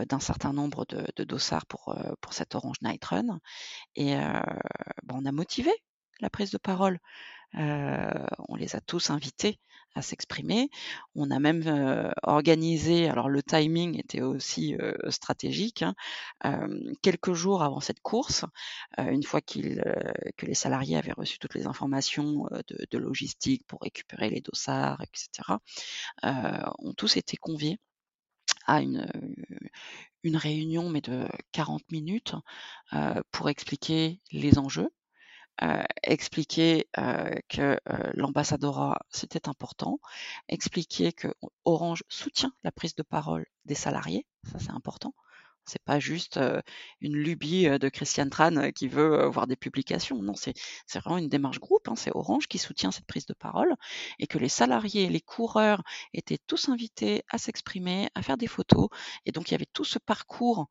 [0.09, 3.39] d'un certain nombre de, dossards pour, pour cette Orange Night Run
[3.95, 5.71] et ben, on a motivé
[6.19, 6.99] la prise de parole.
[7.53, 9.59] on les a tous invités
[9.95, 10.69] à s'exprimer.
[11.15, 14.75] On a même organisé, alors le timing était aussi
[15.09, 15.83] stratégique,
[16.43, 16.67] hein,
[17.01, 18.45] quelques jours avant cette course,
[18.97, 24.41] une fois que les salariés avaient reçu toutes les informations de, logistique pour récupérer les
[24.41, 25.57] dossards, etc.,
[26.23, 27.79] ont tous été conviés
[28.65, 29.07] à une,
[30.35, 32.35] réunion, mais de 40 minutes,
[33.31, 34.89] pour expliquer les enjeux,
[36.03, 39.99] expliquer euh, que euh, l'ambassadorat c'était important,
[40.49, 41.27] expliquer que
[41.65, 45.13] Orange soutient la prise de parole des salariés, ça c'est important,
[45.65, 46.39] c'est pas juste
[47.01, 50.21] une lubie de Christiane Tran qui veut voir des publications.
[50.21, 50.55] Non, c'est
[50.95, 51.87] vraiment une démarche groupe.
[51.87, 51.95] Hein.
[51.95, 53.75] C'est Orange qui soutient cette prise de parole
[54.19, 58.89] et que les salariés, les coureurs étaient tous invités à s'exprimer, à faire des photos.
[59.25, 60.67] Et donc il y avait tout ce parcours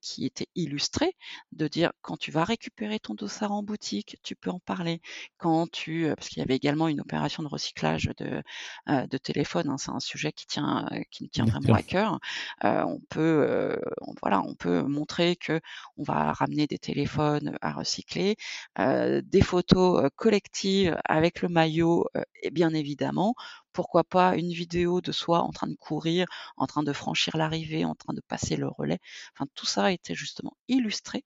[0.00, 1.16] qui était illustré
[1.52, 5.00] de dire quand tu vas récupérer ton dossard en boutique, tu peux en parler.
[5.38, 8.42] Quand tu, parce qu'il y avait également une opération de recyclage de,
[8.86, 9.68] de téléphone.
[9.68, 9.78] Hein.
[9.78, 12.18] C'est un sujet qui tient, qui me tient vraiment à cœur.
[12.62, 13.76] on peut
[14.20, 15.60] voilà, on peut montrer que
[15.96, 18.36] on va ramener des téléphones à recycler,
[18.78, 22.06] euh, des photos collectives avec le maillot,
[22.42, 23.34] et bien évidemment,
[23.72, 27.84] pourquoi pas une vidéo de soi en train de courir, en train de franchir l'arrivée,
[27.84, 28.98] en train de passer le relais.
[29.34, 31.24] Enfin, tout ça a été justement illustré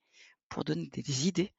[0.49, 1.53] pour donner des idées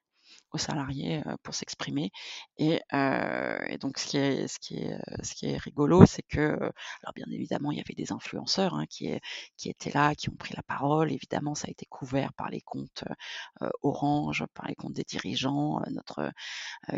[0.52, 2.12] aux salariés pour s'exprimer.
[2.58, 6.58] Et, et, donc ce qui est, ce qui est, ce qui est rigolo, c'est que,
[6.62, 9.12] alors bien évidemment, il y avait des influenceurs hein, qui,
[9.58, 11.12] qui étaient là, qui ont pris la parole.
[11.12, 13.04] Évidemment, ça a été couvert par les comptes
[13.84, 15.82] Orange, par les comptes des dirigeants.
[15.92, 16.32] Notre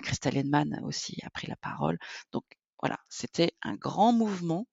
[0.01, 1.97] Christelle Henman aussi a pris la parole.
[2.31, 2.43] Donc
[2.81, 4.67] voilà, c'était un grand mouvement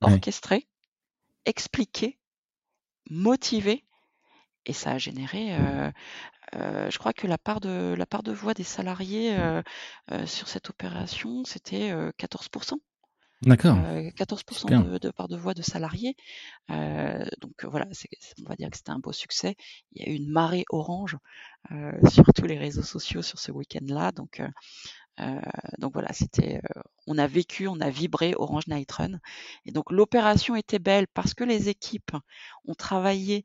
[0.00, 0.68] orchestré,
[1.44, 2.18] expliqué,
[3.10, 3.84] motivé
[4.66, 5.52] et ça a généré
[6.54, 9.62] euh, je crois que la part de la part de voix des salariés euh,
[10.12, 12.74] euh, sur cette opération, c'était 14%.
[13.42, 13.76] D'accord.
[13.76, 16.16] 14% de, part de voix de salariés.
[16.68, 19.56] donc voilà, on va dire que c'était un beau succès.
[19.92, 21.18] Il y a eu une marée orange
[22.10, 24.12] sur tous les réseaux sociaux sur ce week-end-là.
[24.12, 24.40] Donc
[25.78, 26.60] donc voilà, c'était,
[27.06, 29.18] on a vécu, on a vibré Orange Night Run.
[29.66, 32.16] Et donc l'opération était belle parce que les équipes
[32.66, 33.44] ont travaillé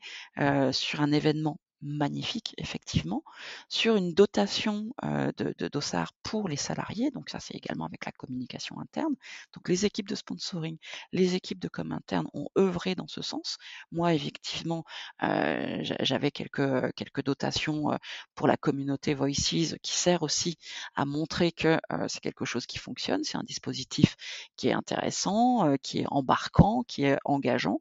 [0.71, 3.23] sur un événement magnifique, effectivement,
[3.69, 7.11] sur une dotation de, de dossards pour les salariés.
[7.11, 9.15] Donc ça, c'est également avec la communication interne.
[9.53, 10.77] Donc les équipes de sponsoring,
[11.11, 13.57] les équipes de com interne ont œuvré dans ce sens.
[13.91, 14.83] Moi, effectivement,
[15.21, 17.97] j'avais quelques, quelques dotations
[18.35, 20.57] pour la communauté Voices qui sert aussi
[20.95, 23.23] à montrer que c'est quelque chose qui fonctionne.
[23.23, 24.15] C'est un dispositif
[24.55, 27.79] qui est intéressant, qui est embarquant, qui est engageant.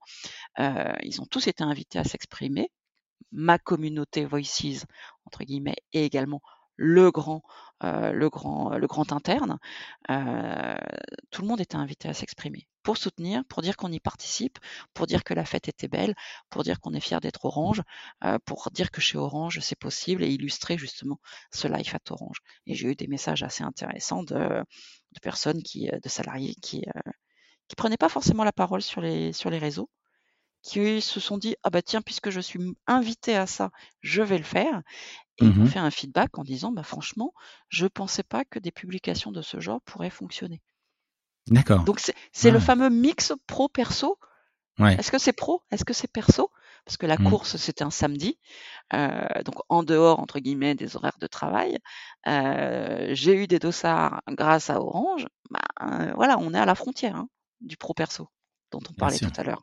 [0.59, 2.71] ils ont tous été invités à s'exprimer
[3.33, 4.85] ma communauté Voices,
[5.27, 6.41] entre guillemets, et également
[6.79, 7.43] le grand,
[7.85, 9.59] euh, le grand, le grand interne,
[10.11, 10.77] euh,
[11.31, 14.59] tout le monde était invité à s'exprimer pour soutenir, pour dire qu'on y participe,
[14.95, 16.15] pour dire que la fête était belle,
[16.51, 17.83] pour dire qu'on est fier d'être Orange,
[18.25, 21.19] euh, pour dire que chez Orange c'est possible et illustrer justement
[21.53, 22.39] ce life at Orange.
[22.67, 26.85] Et j'ai eu des messages assez intéressants de, de personnes qui, de salariés qui,
[27.69, 29.91] qui prenaient pas forcément la parole sur les, sur les réseaux,
[30.63, 34.39] qui se sont dit ah bah tiens puisque je suis invité à ça, je vais
[34.39, 34.83] le faire
[35.39, 37.33] et ils m'ont mmh fait un feedback en disant bah franchement
[37.69, 40.61] je pensais pas que des publications de ce genre pourraient fonctionner.
[41.47, 41.85] D'accord.
[41.85, 42.01] Donc
[42.33, 44.19] c'est le fameux mix pro perso.
[44.79, 44.95] Ouais.
[44.95, 45.63] Est-ce que c'est pro?
[45.71, 46.51] Est-ce que c'est perso?
[46.85, 47.31] Parce que la mmh.
[47.31, 48.39] course c'était un samedi,
[48.95, 51.79] euh, donc en dehors entre guillemets des horaires de travail.
[52.27, 55.27] Euh, j'ai eu des dossards grâce à Orange.
[55.51, 57.29] Bah, euh, voilà, on est à la frontière hein,
[57.61, 58.29] du pro perso
[58.71, 59.63] dont on parlait tout à l'heure.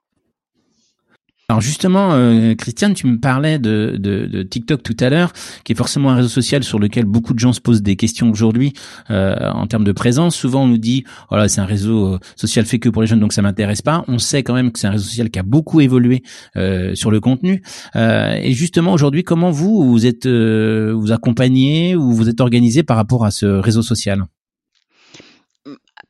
[1.48, 5.32] Alors justement, euh, Christiane, tu me parlais de, TikTok tout à l'heure,
[5.64, 8.32] qui est forcément un réseau social sur lequel beaucoup de gens se posent des questions
[8.32, 8.74] aujourd'hui
[9.12, 10.36] euh, en termes de présence.
[10.36, 13.20] Souvent, on nous dit, voilà, c'est un réseau euh, social fait que pour les jeunes,
[13.20, 14.04] donc ça m'intéresse pas.
[14.08, 16.24] On sait quand même que c'est un réseau social qui a beaucoup évolué
[16.58, 17.62] euh, sur le contenu.
[17.96, 23.24] Et justement, aujourd'hui, comment vous vous êtes vous accompagnez ou vous êtes organisé par rapport
[23.24, 24.26] à ce réseau social?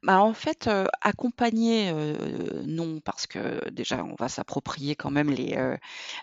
[0.05, 0.69] Bah, en fait,
[1.01, 1.91] accompagner,
[2.65, 5.57] non, parce que déjà on va s'approprier quand même les,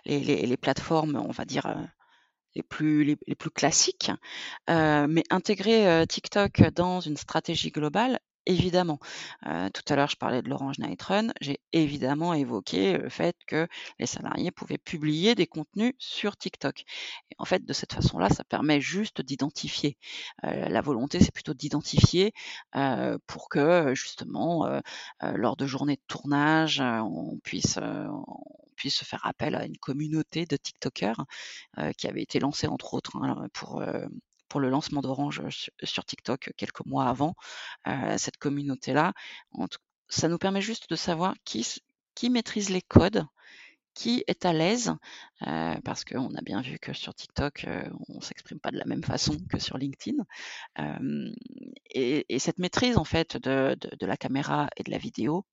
[0.04, 1.66] les les plateformes, on va dire,
[2.54, 4.10] les plus les plus classiques.
[4.68, 8.98] mais intégrer, TikTok dans une stratégie globale, Évidemment.
[9.46, 11.28] Euh, tout à l'heure, je parlais de l'Orange Night Run.
[11.40, 13.68] J'ai évidemment évoqué le fait que
[14.00, 16.80] les salariés pouvaient publier des contenus sur TikTok.
[17.30, 19.96] Et en fait, de cette façon-là, ça permet juste d'identifier.
[20.44, 22.32] Euh, la volonté, c'est plutôt d'identifier
[22.74, 24.66] euh, pour que justement,
[25.20, 28.24] lors de journées de tournage, on puisse on
[28.76, 31.24] puisse faire appel à une communauté de TikTokers
[31.96, 33.82] qui avait été lancée entre autres hein, pour
[34.52, 35.40] pour le lancement d'Orange
[35.82, 37.34] sur, TikTok quelques mois avant.
[38.18, 39.14] cette communauté-là,
[40.10, 41.66] ça nous permet juste de savoir qui,
[42.14, 43.24] qui maîtrise les codes,
[43.94, 44.92] qui est à l'aise,
[45.38, 47.66] parce qu'on a bien vu que sur TikTok,
[48.08, 50.22] on s'exprime pas de la même façon que sur LinkedIn.
[51.94, 55.46] et, cette maîtrise en fait de, la caméra et de la vidéo,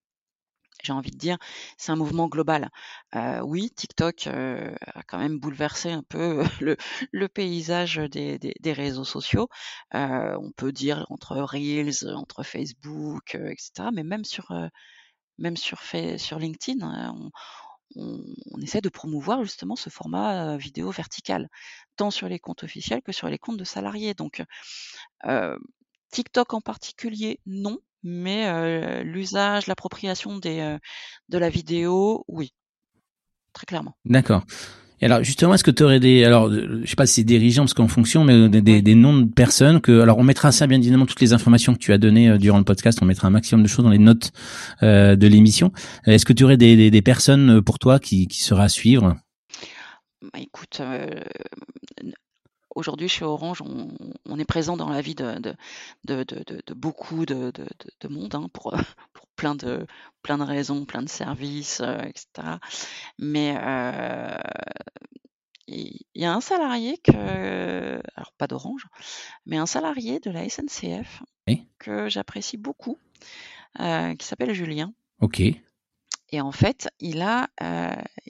[0.84, 1.38] j'ai envie de dire,
[1.78, 2.70] c'est un mouvement global.
[3.16, 6.78] Euh, oui, TikTok euh, a quand même bouleversé un peu le,
[7.12, 9.50] le paysage des, des, des, réseaux sociaux.
[9.96, 13.90] Euh, on peut dire entre Reels, entre Facebook, euh, etc.
[13.94, 14.52] Mais même sur
[15.38, 15.82] même sur,
[16.18, 17.32] sur LinkedIn, hein, on,
[17.96, 21.50] on, on, essaie de promouvoir justement ce format vidéo vertical,
[21.96, 24.14] tant sur les comptes officiels que sur les comptes de salariés.
[24.14, 24.44] Donc,
[26.12, 30.78] TikTok en particulier, non mais l'usage, l'appropriation des,
[31.30, 32.54] de la vidéo, oui,
[33.54, 33.96] très clairement.
[34.06, 34.44] D'accord.
[35.02, 37.64] Et alors justement, est-ce que tu aurais des, alors je sais pas si c'est dirigeants
[37.64, 40.78] parce qu'en fonction, mais des, des, noms de personnes que, alors on mettra ça bien
[40.78, 43.64] évidemment toutes les informations que tu as données durant le podcast, on mettra un maximum
[43.64, 44.32] de choses dans les notes
[44.84, 45.72] euh, de l'émission.
[46.06, 49.16] Est-ce que tu aurais des, des, personnes pour toi qui, qui seraient à suivre?
[50.22, 50.82] Bah, écoute,
[52.76, 55.40] aujourd'hui chez Orange, on, est présent dans la vie de,
[56.06, 57.52] de, beaucoup de,
[58.10, 58.72] monde hein, pour,
[59.14, 59.86] pour, plein, de,
[60.22, 62.58] plein de raisons, plein de services, euh, etc.
[63.18, 64.38] Mais euh,
[65.68, 68.88] il y a un salarié que, alors pas d'Orange,
[69.46, 71.24] mais un salarié de la SNCF
[71.80, 72.98] que j'apprécie beaucoup,
[73.80, 74.94] euh, qui s'appelle Julien.
[75.20, 75.42] Ok.
[76.32, 77.50] Et en fait, il a,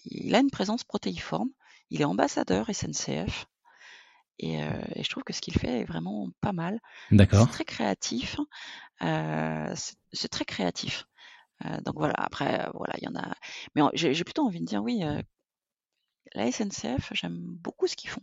[0.05, 1.49] il a une présence protéiforme.
[1.89, 3.47] Il est ambassadeur SNCF.
[4.43, 6.79] Euh, et, je trouve que ce qu'il fait est vraiment pas mal.
[7.11, 7.45] D'accord.
[7.45, 8.37] C'est très créatif.
[9.01, 9.73] Euh,
[10.13, 11.05] c'est très créatif.
[11.65, 13.33] Euh, donc voilà, après, voilà, il y en a.
[13.75, 15.03] Mais j'ai plutôt envie de dire, oui,
[16.35, 18.21] la SNCF, j'aime beaucoup ce qu'ils font.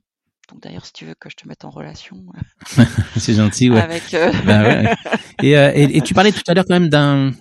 [0.48, 2.24] Donc d'ailleurs, si tu veux que je te mette en relation.
[3.16, 3.80] c'est gentil, ouais.
[3.80, 4.94] Avec, ouais.
[5.42, 7.32] Et, et, et, tu parlais tout à l'heure quand même d'un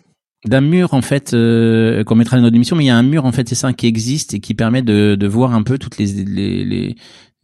[0.44, 3.26] d'un mur en fait qu'on mettra dans notre émission mais il y a un mur
[3.26, 5.98] en fait c'est ça qui existe et qui permet de, de voir un peu toutes
[5.98, 6.96] les, les, les,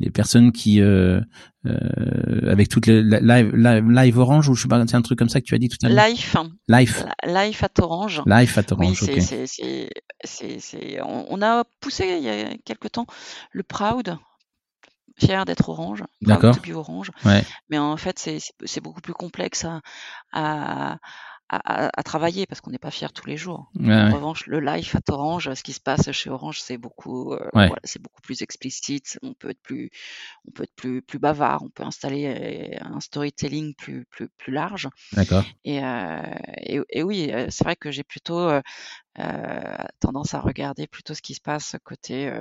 [0.02, 1.22] les personnes qui euh,
[1.66, 5.30] euh, avec toutes les live, live, Orange ou je sais pas c'est un truc comme
[5.30, 6.08] ça que tu as dit tout à l'heure?
[6.08, 6.36] Life
[6.68, 12.24] Life Life at Orange Life at Orange oui, c'est c'est c'est on, a poussé il
[12.24, 13.06] y a quelque temps
[13.52, 14.18] le Proud
[15.20, 16.58] fière d'être orange, D'accord.
[16.74, 17.12] orange.
[17.26, 17.44] Ouais.
[17.70, 18.18] Mais en fait,
[18.66, 19.82] c'est beaucoup plus complexe à,
[20.32, 20.98] à,
[21.52, 23.70] à, travailler parce qu'on n'est pas fier tous les jours.
[23.78, 27.50] en revanche, le live à Orange, ce qui se passe chez Orange, c'est beaucoup, euh,
[27.54, 29.20] voilà, c'est beaucoup plus explicite.
[29.22, 29.90] On peut être plus,
[30.48, 31.64] on peut être plus, plus bavard.
[31.64, 34.88] On peut installer euh, un storytelling plus, plus, plus large.
[35.12, 35.44] D'accord.
[35.66, 36.22] Et, euh,
[36.90, 38.50] et, oui, c'est vrai que j'ai plutôt
[40.00, 42.32] tendance à regarder plutôt ce qui se passe côté,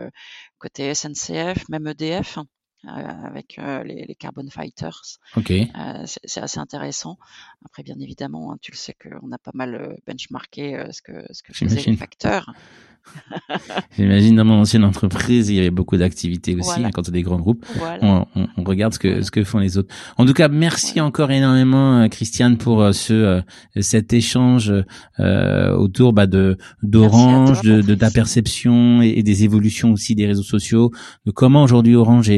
[0.58, 2.38] côté SNCF, même EDF.
[2.86, 2.88] Euh,
[3.26, 5.18] avec euh, les, les, Carbon Fighters.
[5.36, 5.50] Ok.
[5.50, 5.66] Euh,
[6.06, 7.18] c'est assez intéressant.
[7.66, 11.42] Après, bien évidemment, hein, tu le sais qu'on a pas mal benchmarké ce que ce
[11.42, 12.50] que faisaient les facteurs.
[13.96, 17.22] J'imagine dans mon ancienne entreprise, il y avait beaucoup d'activités aussi hein, quand a des
[17.22, 17.64] grands groupes.
[18.02, 19.94] On, on, on, regarde ce que ce que font les autres.
[20.18, 23.42] En tout cas, merci encore énormément, Christiane, pour ce
[23.80, 24.72] cet échange
[25.18, 30.42] euh, autour bah, de d'Orange, de, de, ta perception et, des évolutions aussi des réseaux
[30.42, 30.90] sociaux,
[31.26, 32.30] de comment aujourd'hui Orange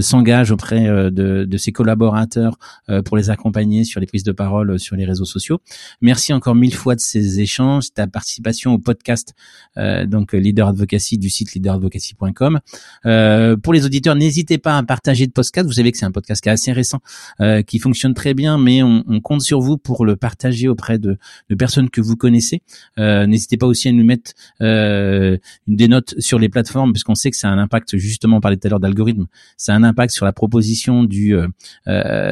[0.00, 2.58] s'engage auprès de, de ses collaborateurs
[3.04, 5.60] pour les accompagner sur les prises de parole sur les réseaux sociaux.
[6.00, 9.34] Merci encore mille fois de ces échanges, ta participation au podcast.
[9.76, 12.60] Euh, donc euh, leader advocacy du site leaderadvocacy.com.
[13.06, 15.66] Euh, pour les auditeurs, n'hésitez pas à partager le podcast.
[15.66, 17.00] Vous savez que c'est un podcast qui est assez récent,
[17.40, 20.98] euh, qui fonctionne très bien, mais on, on, compte sur vous pour le partager auprès
[20.98, 21.18] de,
[21.48, 22.62] de personnes que vous connaissez.
[22.98, 27.30] Euh, n'hésitez pas aussi à nous mettre euh, des notes sur les plateformes, puisqu'on sait
[27.30, 29.26] que ça a un impact justement, on parlait tout à l'heure d'algorithme,
[29.68, 31.36] ça a un impact sur la proposition du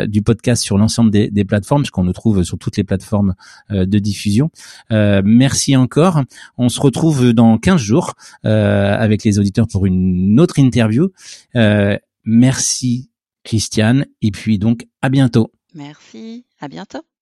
[0.07, 3.35] du podcast sur l'ensemble des, des plateformes, puisqu'on le trouve sur toutes les plateformes
[3.71, 4.51] de diffusion.
[4.91, 6.23] merci encore.
[6.59, 8.15] On se retrouve dans 15 jours
[8.45, 11.11] euh, avec les auditeurs pour une autre interview.
[11.55, 13.11] Euh, merci
[13.45, 15.53] Christiane et puis donc à bientôt.
[15.75, 17.16] Merci, à bientôt.